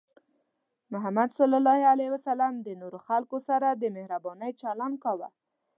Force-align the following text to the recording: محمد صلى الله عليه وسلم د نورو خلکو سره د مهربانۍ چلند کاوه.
محمد 0.93 1.29
صلى 1.39 1.55
الله 1.61 1.79
عليه 1.91 2.09
وسلم 2.15 2.53
د 2.57 2.67
نورو 2.81 2.97
خلکو 3.07 3.37
سره 3.47 3.67
د 3.71 3.83
مهربانۍ 3.97 4.51
چلند 4.61 4.95
کاوه. 5.03 5.27